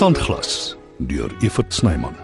Sandglas 0.00 0.76
deur 0.96 1.30
Evert 1.40 1.74
Snyman. 1.74 2.16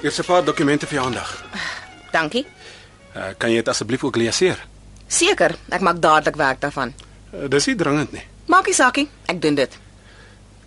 Hier's 0.00 0.18
'n 0.18 0.24
paar 0.24 0.44
dokumente 0.44 0.86
vir 0.86 0.94
jou 0.94 1.06
aandag. 1.06 1.44
Dankie. 2.12 2.46
Uh, 3.16 3.22
kan 3.38 3.50
jy 3.50 3.56
dit 3.56 3.68
asseblief 3.68 4.04
ook 4.04 4.16
leeseer? 4.16 4.66
Seker, 5.06 5.56
ek 5.68 5.80
maak 5.80 6.00
dadelik 6.00 6.36
werk 6.36 6.60
daarvan. 6.60 6.94
Uh, 7.34 7.48
dis 7.48 7.66
nie 7.66 7.76
dringend 7.76 8.12
nie. 8.12 8.22
Maakie 8.46 8.74
sakie, 8.74 9.08
ek 9.26 9.42
doen 9.42 9.54
dit. 9.54 9.78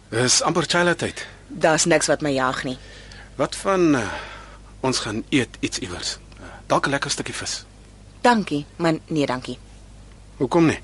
Dis 0.10 0.42
amper 0.42 0.68
chila 0.68 0.94
tyd. 0.94 1.28
Daar's 1.48 1.86
niks 1.86 2.08
wat 2.08 2.22
my 2.22 2.34
jag 2.36 2.64
nie. 2.64 2.78
Wat 3.36 3.56
van 3.56 3.96
uh, 3.96 4.12
ons 4.82 5.00
gaan 5.00 5.24
eet 5.30 5.58
iets 5.60 5.80
iewers? 5.80 6.18
Uh, 6.64 6.70
dalk 6.70 6.86
'n 6.88 6.90
lekker 6.90 7.12
stukkie 7.12 7.34
vis. 7.34 7.66
Dankie, 8.22 8.66
maar 8.76 8.94
nee, 9.08 9.26
dankie. 9.26 9.58
Hoekom 10.38 10.66
nie? 10.66 10.80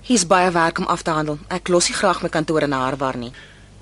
Hier's 0.00 0.26
baie 0.26 0.50
werk 0.50 0.78
om 0.78 0.86
af 0.86 1.02
te 1.02 1.10
handel. 1.10 1.38
Ek 1.48 1.68
los 1.68 1.88
nie 1.88 1.96
graag 1.96 2.22
my 2.22 2.28
kantoor 2.28 2.62
in 2.62 2.72
Harwar 2.72 3.16
nie. 3.16 3.32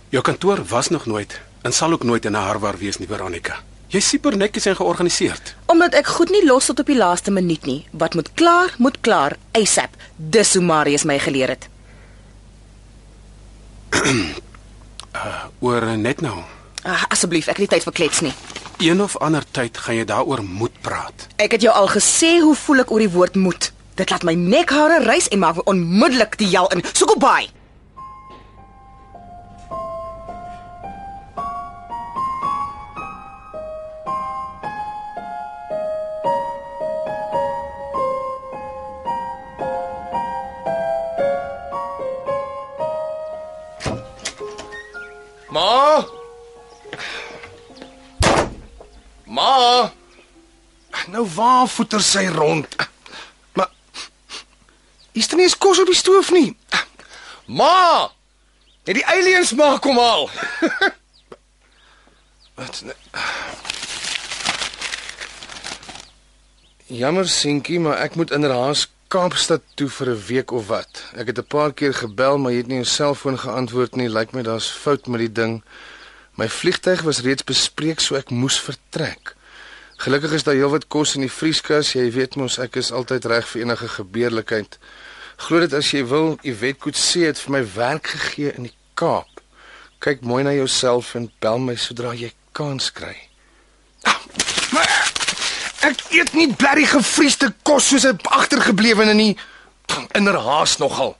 Jou 0.08 0.22
kantoor 0.22 0.64
was 0.64 0.88
nog 0.88 1.06
nooit 1.06 1.40
en 1.62 1.72
sal 1.72 1.92
ook 1.92 2.02
nooit 2.02 2.24
in 2.24 2.34
Harwar 2.34 2.78
wees 2.78 2.98
nie, 2.98 3.08
Veronica. 3.08 3.56
Jy's 3.86 4.08
super 4.08 4.36
netjies 4.36 4.66
en 4.66 4.76
georganiseerd. 4.76 5.54
Omdat 5.66 5.94
ek 5.94 6.06
goed 6.06 6.30
nie 6.30 6.44
los 6.46 6.64
tot 6.64 6.78
op 6.80 6.86
die 6.86 6.96
laaste 6.96 7.30
minuut 7.30 7.64
nie. 7.66 7.86
Wat 7.90 8.14
moet 8.14 8.30
klaar, 8.34 8.74
moet 8.78 9.00
klaar 9.00 9.36
ASAP. 9.52 9.96
Dis 10.16 10.54
hoe 10.54 10.62
Marius 10.62 11.04
my 11.04 11.18
geleer 11.18 11.48
het. 11.48 11.68
Oor 15.60 15.96
net 15.96 16.20
nou. 16.20 16.42
Ah, 16.82 17.04
asseblief, 17.08 17.48
ek 17.48 17.56
het 17.56 17.58
nie 17.58 17.68
tyd 17.68 17.82
vir 17.88 17.92
klets 17.92 18.20
nie. 18.20 18.34
Een 18.78 19.02
of 19.02 19.16
ander 19.16 19.42
tyd 19.50 19.78
gaan 19.78 19.96
jy 19.98 20.04
daaroor 20.06 20.42
moet 20.42 20.74
praat. 20.80 21.26
Ek 21.42 21.56
het 21.56 21.64
jou 21.66 21.72
al 21.74 21.88
gesê 21.90 22.36
hoe 22.38 22.54
voel 22.54 22.84
ek 22.84 22.92
oor 22.94 23.02
die 23.02 23.10
woord 23.10 23.34
moet. 23.34 23.72
Dit 23.98 24.12
laat 24.14 24.22
my 24.22 24.36
nekhare 24.38 25.00
rys 25.02 25.26
en 25.34 25.42
maak 25.42 25.58
my 25.58 25.64
onmiddellik 25.72 26.38
die 26.38 26.46
jel 26.52 26.70
in. 26.70 26.84
Soek 26.94 27.16
waar 51.38 51.68
voeter 51.70 52.02
sy 52.02 52.26
rond? 52.34 52.66
Maar 53.54 53.70
is 55.14 55.28
dit 55.30 55.36
nie 55.38 55.46
eens 55.46 55.58
kos 55.58 55.78
op 55.82 55.86
die 55.90 55.96
stoof 55.98 56.30
nie? 56.34 56.56
Ma! 57.46 58.10
Het 58.88 58.94
die 58.98 59.06
aliens 59.06 59.52
maar 59.54 59.78
kom 59.84 59.98
al. 60.00 60.28
Wat? 62.58 62.82
ne- 62.84 62.96
Jammer 66.88 67.28
seentjie, 67.28 67.78
maar 67.84 67.98
ek 68.00 68.14
moet 68.16 68.30
inderhaas 68.32 68.86
Kaapstad 69.12 69.62
toe 69.76 69.88
vir 69.88 70.08
'n 70.12 70.22
week 70.28 70.50
of 70.52 70.66
wat. 70.68 71.02
Ek 71.16 71.26
het 71.32 71.38
'n 71.38 71.46
paar 71.48 71.72
keer 71.72 71.94
gebel, 71.94 72.38
maar 72.38 72.52
jy 72.52 72.58
het 72.58 72.66
nie 72.66 72.80
jou 72.80 72.84
selfoon 72.88 73.38
geantwoord 73.38 73.96
nie. 73.96 74.08
Lyk 74.08 74.32
my 74.32 74.42
daar's 74.42 74.68
fout 74.68 75.06
met 75.06 75.20
die 75.20 75.32
ding. 75.32 75.62
My 76.36 76.48
vliegtyg 76.48 77.02
was 77.02 77.20
reeds 77.20 77.44
bespreek, 77.44 78.00
so 78.00 78.14
ek 78.16 78.30
moes 78.30 78.60
vertrek. 78.60 79.34
Gelukkig 79.98 80.32
is 80.32 80.44
daar 80.46 80.54
heelwat 80.54 80.86
kos 80.86 81.16
in 81.18 81.24
die 81.26 81.32
vrieskas. 81.32 81.96
Jy 81.96 82.04
weet 82.14 82.36
mos 82.38 82.60
ek 82.62 82.76
is 82.78 82.92
altyd 82.94 83.24
reg 83.26 83.48
vir 83.50 83.64
enige 83.64 83.88
gebeurlikheid. 83.96 84.78
Glo 85.42 85.58
dit 85.64 85.74
as 85.74 85.90
jy 85.90 86.04
wil, 86.06 86.36
Iwet 86.46 86.78
Kutse 86.84 87.24
het 87.26 87.40
vir 87.42 87.54
my 87.56 87.62
werk 87.74 88.12
gegee 88.12 88.52
in 88.54 88.68
die 88.68 88.74
Kaap. 88.98 89.42
Kyk 89.98 90.22
mooi 90.22 90.44
na 90.46 90.54
jouself 90.54 91.16
en 91.18 91.26
bel 91.42 91.58
my 91.62 91.74
sodra 91.74 92.14
jy 92.14 92.30
kans 92.54 92.92
kry. 92.94 93.16
Ah, 94.06 94.22
maar 94.70 94.86
ek 95.90 96.06
eet 96.14 96.30
nie 96.38 96.46
blerrie 96.54 96.86
gevriesde 96.86 97.50
kos 97.66 97.90
soos 97.90 98.06
'n 98.06 98.22
agtergeblewene 98.22 99.14
nie. 99.14 99.36
Inderhaas 100.14 100.78
nogal. 100.78 101.16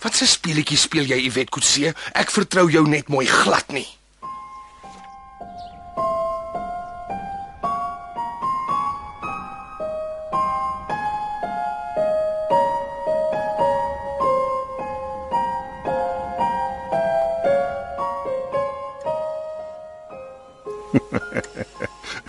Wat 0.00 0.16
'n 0.16 0.26
speletjie 0.26 0.76
speel 0.76 1.04
jy, 1.04 1.20
Iwet 1.28 1.50
Kutse? 1.50 1.94
Ek 2.12 2.30
vertrou 2.30 2.70
jou 2.70 2.88
net 2.88 3.08
mooi 3.08 3.26
glad 3.26 3.68
nie. 3.68 3.99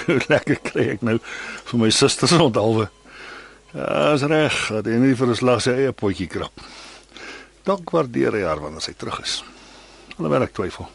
Hoe 0.05 0.19
lekker 0.27 0.59
kry 0.65 0.87
ek 0.95 1.05
nou 1.05 1.17
vir 1.71 1.79
my 1.79 1.89
susters 1.89 2.33
rondalwe. 2.37 2.89
Ja, 3.71 4.13
is 4.13 4.25
reg, 4.27 4.57
dat 4.75 4.85
hy 4.89 4.97
nie 4.99 5.15
vir 5.15 5.31
'n 5.31 5.35
slag 5.35 5.61
sy 5.63 5.71
eie 5.71 5.91
potjie 5.95 6.27
krap. 6.27 6.53
Dalk 7.63 7.91
waardeer 7.93 8.33
hy 8.33 8.43
haar 8.43 8.59
wanneer 8.59 8.81
sy 8.81 8.93
terug 8.97 9.21
is. 9.21 9.43
Alhoewel 10.17 10.43
ek 10.43 10.53
twyfel. 10.57 10.89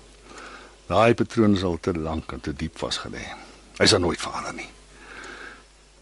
Daai 0.86 1.14
patroon 1.14 1.56
is 1.56 1.64
al 1.66 1.78
te 1.80 1.92
lank 1.94 2.32
en 2.32 2.40
te 2.40 2.52
diep 2.52 2.78
vasgelê. 2.78 3.24
Hy 3.78 3.86
sal 3.86 4.00
nooit 4.00 4.20
verander 4.20 4.54
nie. 4.54 4.68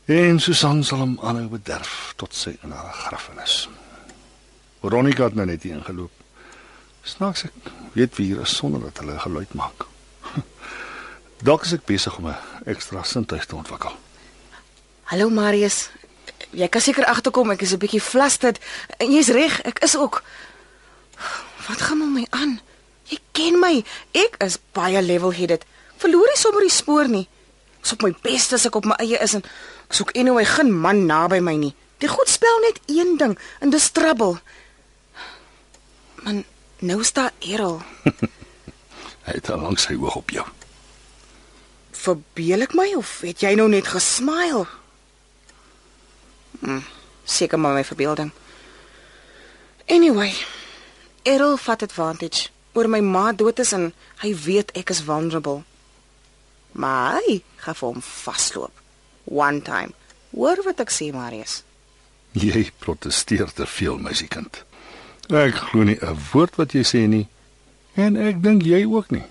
En 0.04 0.40
Susan 0.40 0.82
sal 0.84 1.00
hom 1.00 1.14
aanhou 1.24 1.48
bederf 1.48 2.12
tot 2.20 2.34
sy 2.36 2.58
in 2.62 2.74
haar 2.76 2.92
grafenis. 2.92 3.68
Veronica 4.82 5.24
het 5.30 5.38
nou 5.38 5.46
net 5.48 5.64
ingeloop. 5.64 6.12
Snaaks 7.04 7.46
ek 7.48 7.70
weet 7.94 8.16
wie 8.18 8.26
hier 8.32 8.42
is 8.44 8.56
sonder 8.56 8.84
dat 8.84 9.00
hulle 9.00 9.16
geluid 9.22 9.54
maak. 9.56 9.86
Dalk 11.44 11.66
is 11.66 11.74
ek 11.76 11.84
besig 11.84 12.14
om 12.16 12.26
'n 12.26 12.36
ekstra 12.64 13.02
sintuig 13.02 13.44
te 13.44 13.56
ontwikkel. 13.56 13.92
Hallo 15.02 15.28
Marius. 15.28 15.90
Jy 16.50 16.68
kan 16.68 16.80
seker 16.80 17.04
agterkom 17.04 17.50
ek 17.50 17.60
is 17.60 17.72
'n 17.72 17.78
bietjie 17.78 18.00
flustered. 18.00 18.58
En 18.96 19.12
jy's 19.12 19.28
reg, 19.28 19.60
ek 19.62 19.78
is 19.78 19.96
ook. 19.96 20.22
Wat 21.68 21.80
gaan 21.80 21.98
met 21.98 22.08
my 22.08 22.26
aan? 22.30 22.60
Jy 23.02 23.18
ken 23.32 23.58
my. 23.58 23.84
Ek 24.12 24.34
is 24.38 24.58
baie 24.72 25.02
level-headed. 25.02 25.64
Verloor 25.96 26.26
nie 26.26 26.40
sommer 26.40 26.60
die 26.60 26.70
spoor 26.70 27.08
nie. 27.08 27.28
Ek's 27.80 27.92
op 27.92 28.02
my 28.02 28.14
bes 28.22 28.52
as 28.52 28.66
ek 28.66 28.74
op 28.74 28.84
my 28.84 28.94
eie 28.94 29.18
is 29.18 29.34
en 29.34 29.44
ek 29.88 29.92
soek 29.92 30.16
anyway 30.16 30.44
geen 30.44 30.72
man 30.80 31.06
naby 31.06 31.40
my 31.40 31.56
nie. 31.56 31.74
Die 31.98 32.08
goed 32.08 32.28
spel 32.28 32.60
net 32.60 32.80
een 32.86 33.16
ding 33.16 33.38
en 33.60 33.70
dis 33.70 33.90
trouble. 33.90 34.40
Man, 36.22 36.44
nou 36.78 37.00
is 37.00 37.12
daar 37.12 37.32
Errol. 37.38 37.82
Hy 39.26 39.32
het 39.32 39.50
al 39.50 39.60
lank 39.60 39.78
sy 39.78 39.94
oog 39.94 40.16
op 40.16 40.30
jou. 40.30 40.46
Verbeel 42.04 42.66
ek 42.66 42.74
my 42.76 42.90
of 42.98 43.20
het 43.24 43.40
jy 43.44 43.54
nou 43.56 43.68
net 43.72 43.88
gesmile? 43.88 44.66
Hm, 46.60 46.82
seker 47.24 47.60
maar 47.60 47.76
my 47.78 47.84
verbeelding. 47.84 48.32
Anyway, 49.88 50.32
Errol 51.22 51.56
vat 51.56 51.82
advantage 51.82 52.48
oor 52.74 52.88
my 52.88 53.00
ma 53.00 53.32
dood 53.32 53.60
is 53.62 53.72
en 53.72 53.92
hy 54.22 54.32
weet 54.44 54.72
ek 54.76 54.90
is 54.92 55.04
vulnerable. 55.06 55.62
Maar 56.72 57.20
hy 57.22 57.42
gaan 57.62 57.78
vir 57.78 57.88
hom 57.88 58.02
vasloop. 58.02 58.82
One 59.24 59.62
time. 59.62 59.94
Hoor 60.34 60.60
wat 60.66 60.82
ek 60.82 60.92
sê, 60.92 61.12
Marius. 61.14 61.62
Jy 62.34 62.66
protesteer 62.82 63.52
te 63.54 63.66
veel, 63.70 64.00
meisiekind. 64.02 64.64
Ek 65.30 65.54
glo 65.70 65.84
nie 65.84 65.98
'n 66.02 66.18
woord 66.32 66.56
wat 66.56 66.74
jy 66.74 66.82
sê 66.82 67.06
nie. 67.08 67.28
En 67.94 68.16
ek 68.16 68.42
dink 68.42 68.62
jy 68.62 68.84
ook 68.84 69.10
nie. 69.10 69.24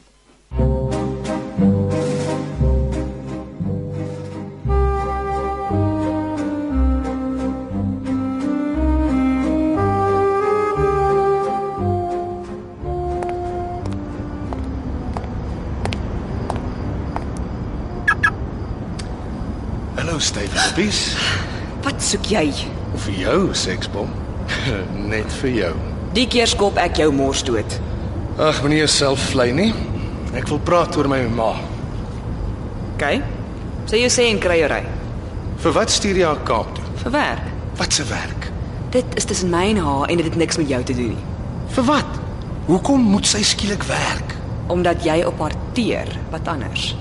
Hallo 20.14 20.22
Styfies. 20.22 20.98
Wat 21.82 21.98
soek 22.06 22.28
jy? 22.30 22.44
Vir 23.02 23.16
jou 23.18 23.38
seksbom. 23.58 24.12
Net 25.10 25.32
vir 25.40 25.50
jou. 25.56 25.72
Die 26.14 26.28
keer 26.30 26.46
skop 26.52 26.78
ek 26.78 27.00
jou 27.02 27.08
mors 27.18 27.42
dood. 27.48 27.80
Ag, 28.38 28.60
moenie 28.62 28.84
jouself 28.84 29.24
vlei 29.32 29.48
nie. 29.58 29.72
Ek 30.38 30.46
wil 30.52 30.62
praat 30.62 30.94
oor 31.02 31.10
my 31.10 31.18
ma. 31.34 31.48
OK. 32.92 33.08
Sê 33.90 34.04
jy 34.04 34.12
sê 34.14 34.28
en 34.30 34.44
kry 34.44 34.60
jou 34.60 34.70
ry. 34.76 34.84
Vir 35.66 35.76
wat 35.80 35.96
stuur 35.96 36.22
jy 36.22 36.30
haar 36.30 36.46
Kaap 36.46 36.70
toe? 36.78 36.86
Vir 37.02 37.16
werk. 37.18 37.50
Wat 37.82 37.98
se 37.98 38.06
werk? 38.14 38.48
Dit 38.94 39.18
is 39.18 39.26
tussen 39.34 39.50
my 39.50 39.64
en 39.72 39.82
haar 39.82 40.14
en 40.14 40.22
dit 40.22 40.30
het 40.30 40.40
niks 40.44 40.62
met 40.62 40.70
jou 40.76 40.84
te 40.92 41.00
doen 41.02 41.16
nie. 41.16 41.26
Vir 41.74 41.90
wat? 41.90 42.22
Hoekom 42.70 43.10
moet 43.16 43.34
sy 43.34 43.42
skielik 43.42 43.90
werk? 43.90 44.38
Omdat 44.78 45.10
jy 45.10 45.24
op 45.26 45.42
haar 45.42 45.58
teer, 45.74 46.14
wat 46.30 46.54
anders. 46.54 46.92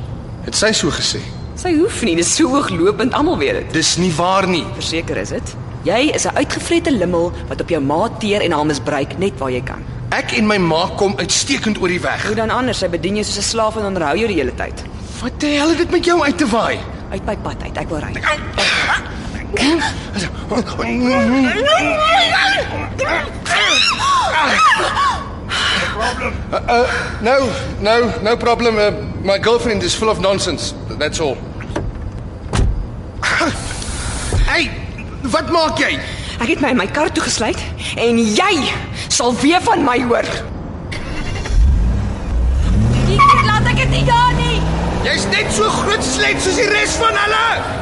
Het 0.49 0.63
sy 0.65 0.73
so 0.81 0.97
gesê? 0.97 1.21
Sy 1.55 1.75
hoef 1.77 2.01
nie, 2.07 2.15
dis 2.17 2.31
so 2.33 2.49
hooglopend, 2.49 3.13
almal 3.13 3.37
weet 3.41 3.59
dit. 3.61 3.75
Dis 3.77 3.97
nie 4.01 4.13
waar 4.17 4.47
nie. 4.49 4.65
Verseker 4.79 5.19
is 5.21 5.35
dit. 5.35 5.55
Jy 5.85 6.13
is 6.15 6.25
'n 6.27 6.37
uitgevrete 6.37 6.91
limmel 6.93 7.33
wat 7.49 7.61
op 7.61 7.69
jou 7.69 7.81
ma 7.81 8.09
teer 8.19 8.41
en 8.41 8.53
haar 8.53 8.67
misbruik 8.67 9.19
net 9.19 9.39
waar 9.39 9.51
jy 9.51 9.61
kan. 9.63 9.85
Ek 10.11 10.33
en 10.33 10.47
my 10.47 10.57
ma 10.59 10.89
kom 10.97 11.15
uitstekend 11.17 11.81
oor 11.81 11.89
die 11.89 12.01
weg. 12.01 12.27
Hoe 12.27 12.35
dan 12.35 12.51
anders? 12.51 12.79
Sy 12.79 12.89
bedien 12.89 13.15
jou 13.15 13.25
soos 13.25 13.39
'n 13.39 13.43
slaaf 13.43 13.77
en 13.77 13.85
onderhou 13.85 14.17
jou 14.17 14.27
die 14.27 14.37
hele 14.37 14.55
tyd. 14.55 14.83
Wat 15.23 15.41
die 15.41 15.59
hel 15.59 15.69
het 15.69 15.79
dit 15.79 15.91
met 15.91 16.05
jou 16.05 16.23
uit 16.23 16.39
te 16.39 16.47
waai? 16.47 16.79
Uit 17.11 17.25
my 17.27 17.37
pad 17.37 17.63
uit. 17.63 17.77
Ek 17.77 17.89
wil 17.89 17.99
ry. 17.99 18.13
No, 27.23 27.49
no, 27.81 28.13
no 28.23 28.37
problem. 28.37 28.79
Uh, 28.79 28.91
my 29.23 29.39
girlfriend 29.39 29.83
is 29.83 29.95
full 29.95 30.09
of 30.09 30.21
nonsense. 30.21 30.75
That's 31.03 31.19
all. 31.19 31.37
hey, 34.47 34.71
wat 35.35 35.51
maak 35.51 35.81
jy? 35.83 35.99
Ek 36.39 36.53
het 36.53 36.63
my 36.63 36.71
in 36.71 36.79
my 36.79 36.87
kar 36.87 37.11
toegesluit 37.11 37.59
en 37.99 38.21
jy 38.23 38.53
sal 39.11 39.35
weer 39.43 39.59
van 39.67 39.83
my 39.83 39.97
hoor. 40.07 40.31
Ek 43.19 43.43
laat 43.49 43.67
ek 43.73 43.83
dit 43.83 43.91
nie 43.97 44.05
daar 44.07 44.31
nie. 44.39 44.63
Jy's 45.03 45.27
net 45.35 45.51
so 45.51 45.67
groot 45.83 46.07
slet 46.07 46.39
soos 46.39 46.63
die 46.63 46.71
res 46.71 46.95
van 47.03 47.19
hulle. 47.19 47.82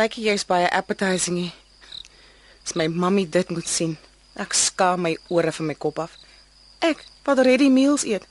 Lyk 0.00 0.16
jy's 0.16 0.46
baie 0.48 0.68
appetizing 0.72 1.36
nie. 1.36 1.52
As 2.64 2.72
my 2.78 2.86
mammie 2.88 3.28
dit 3.28 3.50
moet 3.52 3.68
sien, 3.68 3.96
ek 4.40 4.54
skaam 4.56 5.04
my 5.04 5.16
ore 5.28 5.52
van 5.52 5.68
my 5.68 5.76
kop 5.76 5.98
af. 6.06 6.14
Ek 6.80 7.02
wat 7.26 7.42
ready 7.44 7.68
meals 7.68 8.06
eet. 8.08 8.24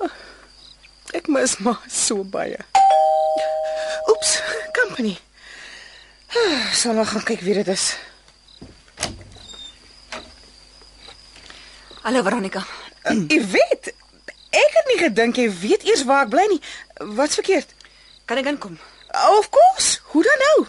Ag, 0.00 0.14
Ek 1.14 1.28
mis 1.30 1.58
maar 1.62 1.78
so 1.86 2.24
baie. 2.26 2.58
Oeps, 4.10 4.32
company. 4.74 5.12
Sal 6.78 6.96
maar 6.96 7.06
gaan 7.06 7.22
kyk 7.28 7.44
wie 7.46 7.54
dit 7.60 7.68
is. 7.70 7.84
Hallo 12.02 12.22
Veronica. 12.26 12.64
Jy 13.30 13.38
weet, 13.52 13.92
ek 14.50 14.74
het 14.80 14.90
nie 14.90 14.98
gedink 15.04 15.38
jy 15.38 15.46
weet 15.62 15.86
eers 15.86 16.02
waar 16.08 16.26
ek 16.26 16.32
bly 16.34 16.48
nie. 16.50 16.60
Wat's 17.14 17.38
verkeerd? 17.38 17.70
Kan 18.26 18.40
ek 18.42 18.50
inkom? 18.50 18.74
Of 19.38 19.52
course. 19.54 19.93
Hoe 20.14 20.22
dan 20.22 20.38
nou? 20.38 20.66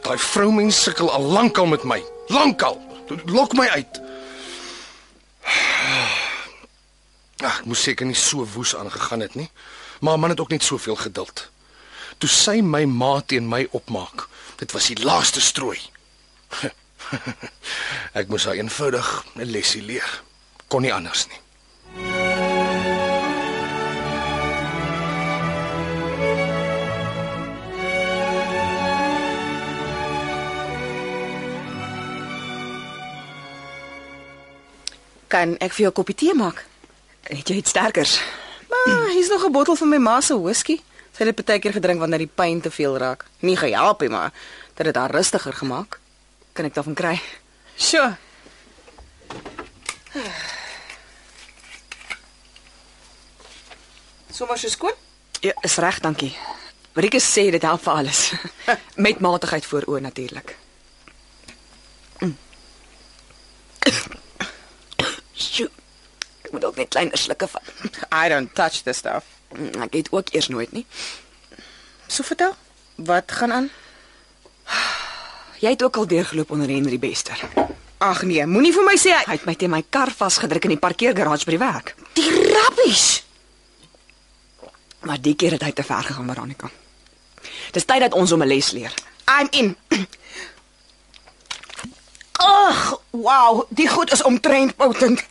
Daai 0.00 0.18
vroumens 0.18 0.82
sukkel 0.82 1.10
al 1.10 1.22
lankal 1.22 1.66
met 1.66 1.82
my. 1.82 2.04
Lankal. 2.26 2.80
Lok 3.24 3.52
my 3.52 3.68
uit. 3.68 4.00
Ag, 7.40 7.58
ek 7.58 7.64
moes 7.64 7.82
seker 7.82 8.04
nie 8.04 8.14
so 8.14 8.44
woes 8.52 8.76
aangegaan 8.76 9.24
het 9.24 9.34
nie. 9.34 9.48
Maar 10.00 10.18
man 10.18 10.36
het 10.36 10.40
ook 10.40 10.52
net 10.52 10.62
soveel 10.62 10.96
geduld. 10.96 11.48
Toe 12.20 12.28
sy 12.28 12.58
my 12.60 12.84
ma 12.84 13.14
teen 13.24 13.46
my 13.48 13.62
opmaak, 13.72 14.26
dit 14.60 14.72
was 14.76 14.90
die 14.92 14.98
laaste 15.00 15.40
strooi. 15.40 15.78
ek 18.18 18.28
moes 18.28 18.44
haar 18.44 18.60
eenvoudig 18.60 19.08
'n 19.40 19.48
lesie 19.48 19.80
leer. 19.80 20.10
Kon 20.68 20.84
nie 20.84 20.92
anders 20.92 21.24
nie. 21.32 21.40
Kan 35.30 35.56
ek 35.56 35.72
vir 35.72 35.88
jou 35.88 35.90
'n 35.90 35.96
koppie 35.96 36.14
tee 36.14 36.34
maak? 36.34 36.66
Het 37.32 37.48
jy 37.48 37.56
iets 37.64 37.70
sterkers? 37.70 38.20
Maar 38.68 39.08
hier's 39.08 39.32
nog 39.32 39.44
'n 39.44 39.52
bottel 39.52 39.76
van 39.76 39.88
my 39.88 39.98
ma 39.98 40.20
se 40.20 40.36
whisky. 40.36 40.80
Sy 41.12 41.26
het 41.26 41.36
dit 41.36 41.46
baie 41.46 41.60
keer 41.60 41.74
gedrink 41.76 42.00
wanneer 42.00 42.22
die 42.24 42.34
pyn 42.34 42.60
te 42.60 42.70
veel 42.70 42.96
raak. 42.98 43.26
Nie 43.44 43.56
gehelp 43.56 44.00
nie, 44.00 44.10
maar 44.12 44.32
dit 44.74 44.86
het 44.86 44.96
haar 44.96 45.10
rustiger 45.10 45.52
gemaak. 45.52 45.98
Kan 46.52 46.64
ek 46.64 46.74
daarvan 46.74 46.94
kry? 46.94 47.16
Sure. 47.76 48.16
Sommige 54.30 54.58
so 54.58 54.68
skoon? 54.68 54.94
Ja, 55.40 55.52
is 55.62 55.76
reg, 55.76 56.00
dankie. 56.00 56.36
Rieke 56.92 57.20
sê 57.22 57.50
dit 57.50 57.62
help 57.62 57.82
vir 57.84 57.92
alles. 57.92 58.32
Met 59.06 59.20
matigheid 59.20 59.66
voor 59.66 59.86
oë 59.88 60.00
natuurlik. 60.04 60.56
Mm. 62.20 62.36
Sjoe. 65.32 65.70
Ek 66.44 66.52
moet 66.52 66.64
ook 66.64 66.80
net 66.80 66.90
klein 66.92 67.12
slukke 67.14 67.48
vat. 67.48 67.74
I 68.12 68.28
don't 68.28 68.54
touch 68.54 68.82
this 68.82 69.00
stuff. 69.00 69.39
Mm, 69.54 69.82
Ek 69.82 69.94
eet 69.94 70.08
ook 70.10 70.28
eers 70.34 70.48
nooit 70.48 70.72
nie. 70.72 70.86
So 72.06 72.22
vertel, 72.22 72.54
wat 72.94 73.30
gaan 73.32 73.52
aan? 73.52 73.70
Jy 75.60 75.70
het 75.74 75.82
ook 75.82 75.96
al 75.96 76.06
deurgeloop 76.06 76.50
onder 76.50 76.68
Henry 76.68 76.98
Bester. 76.98 77.38
Ag 77.98 78.22
nee, 78.22 78.46
moenie 78.46 78.72
vir 78.72 78.84
my 78.86 78.94
sê 78.96 79.10
hy 79.12 79.24
Hy 79.26 79.32
het 79.36 79.44
my 79.44 79.54
teen 79.54 79.70
my 79.70 79.82
kar 79.90 80.10
vasgedruk 80.10 80.64
in 80.64 80.70
die 80.70 80.78
parkeergarage 80.80 81.44
by 81.44 81.50
die 81.50 81.58
werk. 81.58 81.94
die 82.14 82.30
rabbies. 82.52 83.22
Maar 85.00 85.20
die 85.20 85.34
keer 85.34 85.52
het 85.52 85.62
hy 85.62 85.72
te 85.72 85.82
ver 85.82 86.02
gegaan, 86.02 86.26
Veronica. 86.28 86.70
Dis 87.72 87.84
tyd 87.84 88.00
dat 88.00 88.12
ons 88.14 88.30
hom 88.30 88.42
'n 88.42 88.46
les 88.48 88.70
leer. 88.72 88.94
I'm 89.28 89.48
in. 89.50 89.76
Ag, 92.40 93.00
wow, 93.10 93.64
die 93.68 93.88
goed 93.88 94.12
is 94.12 94.22
omtrent 94.22 94.76
potent. 94.76 95.22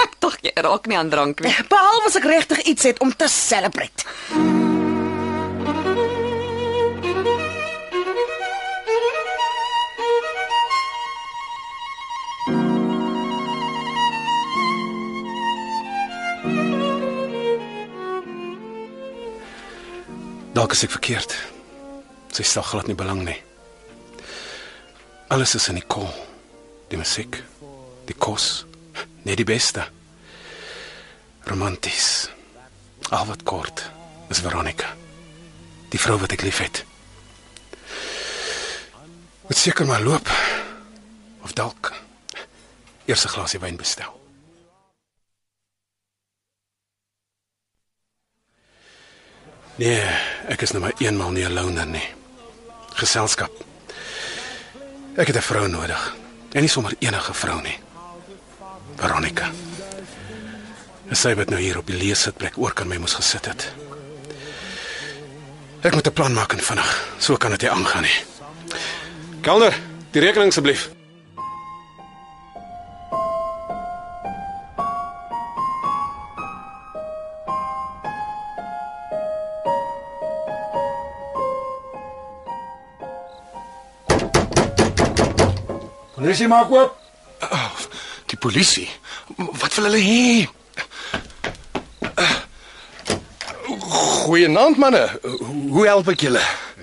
Ek 0.00 0.16
dink 0.20 0.40
jy 0.46 0.52
raak 0.64 0.86
nie 0.88 0.96
aan 0.96 1.10
drank 1.12 1.42
nie. 1.44 1.52
Behalwe 1.68 2.08
as 2.08 2.16
ek 2.20 2.28
regtig 2.28 2.64
iets 2.72 2.88
het 2.88 3.00
om 3.04 3.12
te 3.12 3.28
celebrate. 3.28 4.06
Dalk 20.56 20.74
is 20.76 20.82
ek 20.84 20.92
verkeerd. 20.92 21.36
Sy 22.36 22.44
stel 22.44 22.66
glad 22.66 22.88
nie 22.90 22.96
belang 22.98 23.22
nie. 23.24 23.38
Alles 25.30 25.54
is 25.54 25.68
in 25.70 25.78
die 25.78 25.86
kol. 25.86 26.08
Die 26.90 26.98
musiek, 26.98 27.38
die 28.08 28.16
kos, 28.18 28.64
net 29.30 29.38
die 29.38 29.46
beste. 29.46 29.86
Romanties. 31.46 32.28
Al 33.10 33.26
wat 33.30 33.42
kort 33.46 33.86
is 34.30 34.42
Veronica. 34.42 34.90
Die 35.90 36.00
vrou 36.00 36.18
wat 36.22 36.34
ek 36.34 36.42
liefhet. 36.46 36.84
Moet 39.46 39.58
seker 39.58 39.86
maar 39.86 40.02
loop. 40.02 40.30
Of 41.46 41.54
dalk 41.58 41.92
eers 43.06 43.24
'n 43.24 43.34
glasie 43.34 43.60
wyn 43.60 43.76
bestel. 43.76 44.18
Nee, 49.80 50.04
ek 50.48 50.62
is 50.62 50.70
nou 50.70 50.82
maar 50.82 50.98
eenmal 50.98 51.30
nie 51.30 51.44
'n 51.44 51.54
loner 51.54 51.86
nie. 51.86 52.08
Geselskap. 52.94 53.52
Ek 55.16 55.26
het 55.26 55.36
'n 55.36 55.48
vrou 55.50 55.68
nodig. 55.68 56.14
En 56.52 56.60
nie 56.60 56.70
sommer 56.70 56.94
enige 56.98 57.34
vrou 57.34 57.62
nie. 57.62 57.89
Veronica. 59.00 59.48
En 61.08 61.16
sy 61.16 61.32
wat 61.34 61.50
nou 61.50 61.60
hier 61.60 61.78
op 61.80 61.88
die 61.88 61.96
leesitplek 61.96 62.58
oor 62.60 62.74
kan 62.76 62.88
my 62.88 63.00
mos 63.00 63.16
gesit 63.18 63.48
het. 63.48 63.66
Ek 65.80 65.94
moet 65.96 66.06
'n 66.06 66.12
plan 66.12 66.32
maak 66.32 66.52
en 66.52 66.60
vinnig. 66.60 66.90
So 67.18 67.36
kan 67.36 67.50
dit 67.50 67.62
nie 67.62 67.70
aangaan 67.70 68.02
nie. 68.02 68.18
Kelder, 69.40 69.74
die 70.12 70.20
rekening 70.20 70.48
asseblief. 70.48 70.90
Polisie 86.14 86.48
maak 86.48 86.70
oop. 86.70 86.99
Die 88.40 88.48
polisie. 88.48 88.88
Wat 89.36 89.74
wil 89.76 89.84
hulle 89.90 90.00
hê? 90.00 90.48
Goeienaand 94.24 94.78
manne. 94.80 95.02
Hoe 95.70 95.84
help 95.86 96.08
ek 96.14 96.24
julle? 96.24 96.40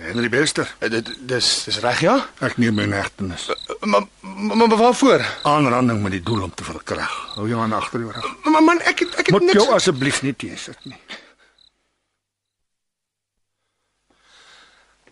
Henry 0.07 0.29
Bester, 0.29 0.69
Eh, 0.79 0.89
Dit 0.93 1.09
dis 1.27 1.47
dis 1.65 1.79
reg 1.83 1.99
ja? 2.05 2.13
ek 2.45 2.57
neem 2.61 2.75
my 2.77 2.85
hegtenis. 2.93 3.47
Maar 3.81 4.05
maar 4.21 4.67
maar 4.67 4.77
waarvoor? 4.77 5.25
Aanranding 5.43 6.01
met 6.03 6.11
die 6.11 6.21
doel 6.23 6.43
om 6.45 6.53
te 6.53 6.63
verkrag. 6.63 7.15
Hou 7.35 7.47
jou 7.49 7.59
aan 7.61 7.73
agter 7.73 7.99
jou 7.99 8.11
rug. 8.11 8.27
Maar 8.45 8.63
man, 8.63 8.79
ek 8.81 8.99
het 8.99 9.15
ek 9.17 9.25
het 9.25 9.31
Moet 9.35 9.41
niks 9.49 9.57
jou 9.63 9.73
asseblief 9.73 10.21
nie 10.21 10.35
teesit 10.35 10.77
nie. 10.85 10.95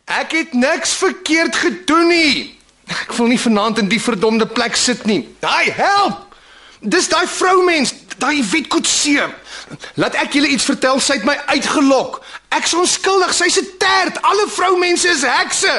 Ek 0.05 0.31
het 0.31 0.53
niks 0.53 0.93
verkeerd 0.93 1.55
gedoen 1.55 2.07
nie. 2.07 2.53
Ek 2.85 3.11
wil 3.17 3.27
nie 3.33 3.39
vanaand 3.41 3.77
in 3.81 3.89
die 3.89 3.99
verdomde 4.01 4.45
plek 4.47 4.75
sit 4.75 5.05
nie. 5.05 5.23
Daai 5.41 5.71
help. 5.71 6.24
Dis 6.85 7.07
daai 7.09 7.25
vroumens, 7.27 7.93
daai 8.21 8.43
Witkoetseë. 8.45 9.25
Laat 9.97 10.17
ek 10.21 10.35
julle 10.37 10.51
iets 10.53 10.67
vertel, 10.67 10.99
sy 11.01 11.17
het 11.17 11.25
my 11.25 11.35
uitgelok. 11.55 12.19
Ek's 12.53 12.75
onskuldig, 12.77 13.33
sy's 13.33 13.57
'n 13.57 13.77
terd. 13.81 14.21
Alle 14.21 14.45
vroumense 14.47 15.07
is 15.09 15.23
hekse. 15.25 15.73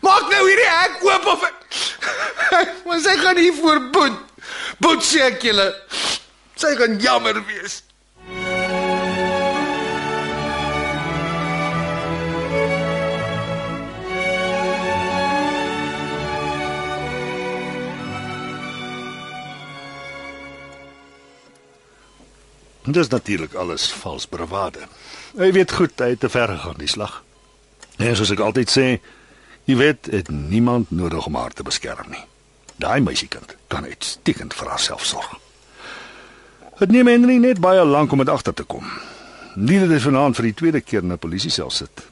Maak 0.00 0.30
nou 0.30 0.42
hierdie 0.46 0.68
hek 0.68 1.02
oop 1.02 1.26
of 1.26 1.42
Maar 2.86 3.00
sy 3.00 3.16
gaan 3.18 3.36
hier 3.36 3.54
voor 3.54 3.80
boet. 3.90 4.18
Boet 4.78 5.02
sê 5.02 5.24
ek 5.30 5.42
julle. 5.42 5.74
Sy 6.54 6.74
gaan 6.76 6.98
jammer 7.00 7.40
wees. 7.46 7.82
Dis 22.84 23.08
natuurlik 23.08 23.54
alles 23.54 23.92
vals 23.92 24.26
bravade. 24.26 24.78
Hy 25.38 25.52
weet 25.56 25.72
goed 25.72 26.00
hy 26.04 26.10
het 26.12 26.20
te 26.20 26.28
ver 26.28 26.50
gegaan 26.52 26.76
die 26.76 26.88
slag. 26.88 27.22
En 27.96 28.16
soos 28.16 28.32
ek 28.34 28.42
altyd 28.44 28.68
sê, 28.68 28.84
jy 29.64 29.76
weet, 29.80 30.10
het 30.12 30.28
niemand 30.28 30.90
nodig 30.92 31.26
om 31.26 31.38
haar 31.40 31.54
te 31.56 31.64
beskerm 31.64 32.10
nie. 32.12 32.20
Daai 32.76 33.00
meisiekind 33.00 33.56
kan 33.72 33.88
uitstekend 33.88 34.52
vir 34.54 34.68
haarself 34.68 35.06
sorg. 35.08 35.30
Dit 36.78 36.92
neem 36.92 37.08
Henry 37.08 37.38
net 37.40 37.62
baie 37.64 37.84
lank 37.88 38.12
om 38.12 38.20
dit 38.20 38.28
agter 38.28 38.52
te 38.52 38.66
kom. 38.68 38.84
Nie 39.56 39.78
dat 39.80 39.94
hy 39.94 40.00
vanaand 40.04 40.36
vir 40.36 40.50
die 40.50 40.58
tweede 40.58 40.80
keer 40.80 41.06
in 41.06 41.12
'n 41.12 41.18
polisiesel 41.18 41.70
sit. 41.70 42.04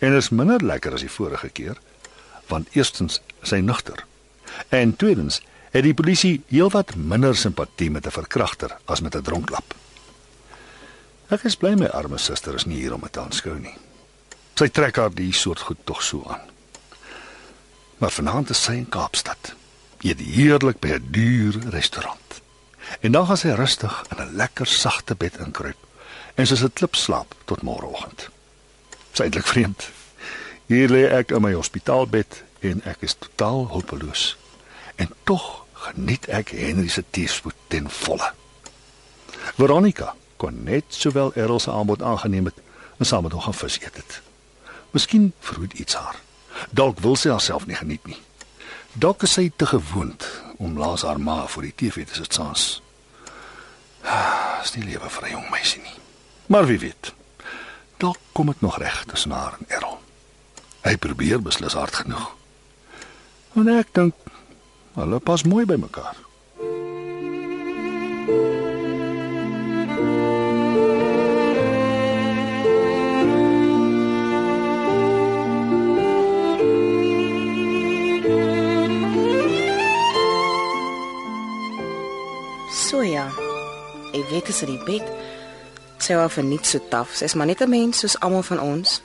En 0.00 0.16
is 0.16 0.30
minder 0.30 0.64
lekker 0.64 0.94
as 0.94 1.06
die 1.06 1.10
vorige 1.10 1.48
keer, 1.48 1.78
want 2.48 2.68
eerstens 2.72 3.20
is 3.42 3.50
hy 3.50 3.60
nugter. 3.60 4.04
En 4.68 4.96
tweedens 4.96 5.42
het 5.70 5.84
die 5.84 5.94
polisie 5.94 6.42
heelwat 6.48 6.96
minder 6.96 7.36
simpatie 7.36 7.90
met 7.90 8.06
'n 8.06 8.10
verkragter 8.10 8.76
as 8.84 9.00
met 9.00 9.14
'n 9.14 9.22
dronklap. 9.22 9.74
Ek 11.32 11.46
is 11.48 11.54
bly 11.56 11.70
my 11.80 11.86
arme 11.96 12.18
suster 12.20 12.52
is 12.58 12.66
nie 12.68 12.82
hier 12.82 12.92
om 12.92 13.04
dit 13.06 13.12
te 13.16 13.20
aanskou 13.22 13.54
nie. 13.56 13.72
Sy 14.60 14.66
trek 14.68 14.98
haar 15.00 15.14
die 15.16 15.30
soort 15.32 15.62
goed 15.64 15.80
tog 15.88 16.02
so 16.04 16.26
aan. 16.28 16.42
Maar 18.02 18.12
vanaand 18.12 18.52
is 18.52 18.60
sy 18.60 18.74
in 18.82 18.90
Kaapstad. 18.92 19.54
Eet 20.04 20.20
heerlik 20.20 20.82
by 20.84 20.98
'n 20.98 21.08
duur 21.14 21.56
restaurant. 21.72 22.42
En 23.00 23.12
dan 23.16 23.26
gaan 23.26 23.40
sy 23.40 23.54
rustig 23.56 24.04
in 24.10 24.20
'n 24.20 24.36
lekker 24.36 24.66
sagte 24.66 25.14
bed 25.14 25.40
inkruip 25.40 25.80
en 26.34 26.46
sy 26.46 26.56
sit 26.56 26.74
klip 26.74 26.94
slaap 26.94 27.34
tot 27.44 27.62
môreoggend. 27.62 28.28
Sydelik 29.12 29.46
vreemd. 29.46 29.90
Hier 30.66 30.88
lê 30.88 31.08
ek 31.08 31.30
in 31.30 31.42
my 31.42 31.52
hospitaalbed 31.52 32.42
en 32.60 32.82
ek 32.84 33.00
is 33.00 33.14
totaal 33.14 33.68
hulpeloos. 33.68 34.36
En 34.96 35.08
tog 35.24 35.64
geniet 35.72 36.28
ek 36.28 36.50
Henry 36.50 36.88
se 36.88 37.04
teespoed 37.10 37.56
ten 37.68 37.90
volle. 37.90 38.32
Veronica 39.56 40.14
kon 40.42 40.62
net 40.66 40.84
sowel 40.88 41.30
Errol 41.38 41.60
se 41.62 41.70
aanbod 41.70 42.02
aangeneem 42.02 42.50
het 42.50 42.58
en 42.98 43.06
saam 43.06 43.22
met 43.22 43.32
hom 43.32 43.44
gaan 43.46 43.54
vis 43.54 43.78
eet 43.80 43.96
het. 43.96 44.20
Miskien 44.90 45.32
vroet 45.40 45.72
iets 45.72 45.94
haar. 45.94 46.18
Dalk 46.70 46.98
wil 46.98 47.16
sy 47.16 47.30
haarself 47.30 47.66
nie 47.66 47.78
geniet 47.78 48.04
nie. 48.10 48.18
Dalk 48.92 49.22
is 49.22 49.36
sy 49.38 49.50
te 49.56 49.66
gewoond 49.70 50.26
om 50.58 50.78
laas 50.78 51.06
haar 51.06 51.20
ma 51.20 51.46
voor 51.46 51.68
die 51.68 51.74
TV 51.76 52.06
te 52.06 52.18
sit 52.18 52.34
saans. 52.34 52.82
Ah, 54.02 54.58
is 54.64 54.74
nie 54.74 54.84
lewe 54.90 55.10
vir 55.10 55.28
'n 55.28 55.32
jong 55.36 55.50
meisie 55.50 55.82
nie. 55.82 55.98
Maar 56.46 56.66
wie 56.66 56.78
weet. 56.78 57.14
Dalk 57.96 58.18
kom 58.32 58.46
dit 58.46 58.60
nog 58.60 58.78
reg 58.78 59.04
tussen 59.04 59.30
haar 59.30 59.54
en 59.58 59.68
Errol. 59.68 59.98
Hy 60.82 60.96
probeer 60.96 61.42
beslis 61.42 61.78
hard 61.78 61.94
genoeg. 61.94 62.34
En 63.54 63.68
ek 63.68 63.94
dink 63.94 64.14
hulle 64.94 65.18
pas 65.20 65.42
mooi 65.42 65.64
by 65.66 65.78
mekaar. 65.78 66.16
Dit 84.42 84.54
is 84.54 84.62
in 84.66 84.72
die 84.74 84.84
bed. 84.84 85.06
Sy 86.02 86.16
wou 86.18 86.26
vir 86.34 86.44
niks 86.44 86.72
so 86.74 86.82
taaf. 86.90 87.14
Sy's 87.14 87.36
maar 87.38 87.46
net 87.46 87.62
'n 87.62 87.70
mens 87.70 87.98
soos 87.98 88.18
almal 88.18 88.42
van 88.42 88.60
ons. 88.60 89.00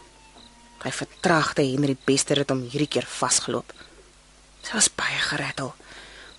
Hy 0.81 0.91
vertragte 0.91 1.61
Henry 1.61 1.95
Bester 2.05 2.37
het 2.37 2.49
hom 2.49 2.61
hierdie 2.61 2.89
keer 2.89 3.05
vasgeloop. 3.05 3.73
Sy 4.61 4.73
was 4.73 4.89
baie 4.89 5.19
gerattel. 5.19 5.75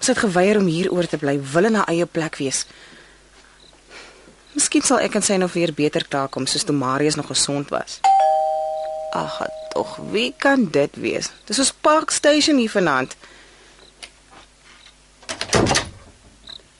Sy 0.00 0.12
het 0.12 0.18
geweier 0.18 0.58
om 0.58 0.66
hier 0.66 0.90
oor 0.92 1.06
te 1.06 1.18
bly, 1.18 1.38
wil 1.52 1.64
in 1.64 1.74
haar 1.74 1.88
eie 1.88 2.06
plek 2.06 2.36
wees. 2.36 2.66
Miskien 4.52 4.82
sal 4.82 4.98
ek 4.98 5.14
en 5.14 5.22
sy 5.22 5.36
nog 5.36 5.52
weer 5.52 5.72
beter 5.72 6.02
klaarkom 6.04 6.46
soos 6.46 6.64
toe 6.64 6.74
Marius 6.74 7.14
nog 7.14 7.26
gesond 7.26 7.68
was. 7.68 8.00
Ag, 9.12 9.46
tog, 9.74 9.96
wie 10.10 10.34
kan 10.36 10.64
dit 10.70 10.96
wees? 10.96 11.30
Dis 11.46 11.58
ons 11.58 11.72
Park 11.72 12.10
Station 12.10 12.58
hier 12.58 12.70
vanaand. 12.70 13.16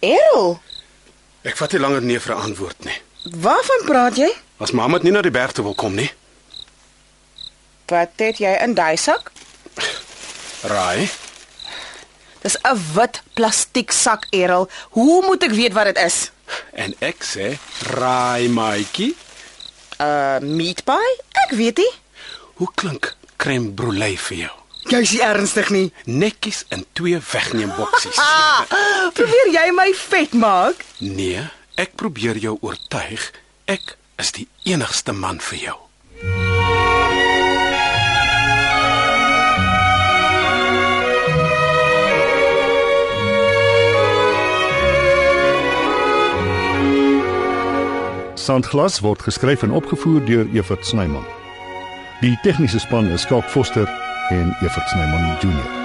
Errol, 0.01 0.59
Ek 1.45 1.57
vat 1.57 1.73
nie 1.73 1.81
langer 1.81 2.03
nee 2.03 2.19
vir 2.21 2.35
'n 2.35 2.41
antwoord 2.43 2.85
nie. 2.85 2.99
waarvan 3.37 3.83
praat 3.87 4.17
jy? 4.17 4.31
As 4.59 4.71
mamma 4.73 4.99
nie 5.03 5.13
na 5.13 5.23
die 5.23 5.31
berg 5.31 5.53
toe 5.53 5.65
wil 5.65 5.75
kom 5.75 5.95
nie. 5.95 6.11
Wat 7.87 8.11
het 8.17 8.39
jy 8.39 8.53
in 8.63 8.75
daai 8.75 8.97
sak? 8.97 9.33
Raai. 10.63 11.09
Dis 12.43 12.57
'n 12.65 12.79
wit 12.95 13.23
plastiek 13.35 13.91
sak, 13.93 14.27
Errol. 14.31 14.69
Hoe 14.91 15.27
moet 15.27 15.43
ek 15.43 15.51
weet 15.51 15.73
wat 15.73 15.85
dit 15.85 15.99
is? 15.99 16.31
En 16.73 16.95
ek 16.99 17.23
sê, 17.25 17.59
raai 17.83 18.49
maatjie. 18.49 19.17
Uh 20.01 20.39
meat 20.41 20.85
pie? 20.85 21.17
Ek 21.45 21.51
weet 21.51 21.77
nie. 21.77 21.93
Hoe 22.55 22.69
klink 22.75 23.17
crème 23.37 23.75
brûlée 23.75 24.17
vir 24.19 24.37
jou? 24.37 24.58
Jy's 24.89 25.11
nie 25.13 25.21
ernstig 25.21 25.69
nie. 25.71 25.89
Netjies 26.09 26.63
in 26.73 26.87
twee 26.97 27.21
wegneem 27.33 27.73
boksies. 27.77 28.17
Ah, 28.29 28.65
probeer 29.15 29.51
jy 29.53 29.69
my 29.77 29.91
vet 29.97 30.33
maak? 30.37 30.81
Nee, 31.05 31.43
ek 31.81 31.93
probeer 32.01 32.41
jou 32.41 32.57
oortuig. 32.65 33.29
Ek 33.69 33.95
is 34.21 34.33
die 34.37 34.47
enigste 34.69 35.13
man 35.13 35.41
vir 35.45 35.61
jou. 35.69 35.77
Sandglas 48.41 49.03
word 49.05 49.21
geskryf 49.29 49.63
en 49.67 49.77
opgevoer 49.77 50.25
deur 50.25 50.49
Evert 50.57 50.87
Snyman. 50.87 51.25
Die 52.25 52.37
tegniese 52.43 52.81
span 52.81 53.11
is 53.13 53.29
Skalk 53.29 53.45
Foster 53.53 53.85
en 54.31 54.55
Evert 54.61 54.89
Snyman 54.89 55.39
Junior. 55.41 55.78